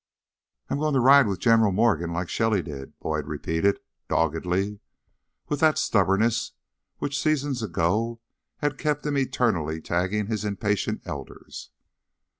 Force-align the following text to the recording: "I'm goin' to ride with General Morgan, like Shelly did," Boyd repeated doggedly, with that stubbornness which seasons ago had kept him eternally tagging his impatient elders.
"I'm 0.67 0.79
goin' 0.79 0.95
to 0.95 0.99
ride 0.99 1.27
with 1.27 1.37
General 1.39 1.71
Morgan, 1.71 2.11
like 2.11 2.27
Shelly 2.27 2.63
did," 2.63 2.97
Boyd 3.01 3.27
repeated 3.27 3.77
doggedly, 4.09 4.79
with 5.47 5.59
that 5.59 5.77
stubbornness 5.77 6.53
which 6.97 7.21
seasons 7.21 7.61
ago 7.61 8.19
had 8.57 8.79
kept 8.79 9.05
him 9.05 9.15
eternally 9.15 9.79
tagging 9.79 10.25
his 10.25 10.43
impatient 10.43 11.03
elders. 11.05 11.69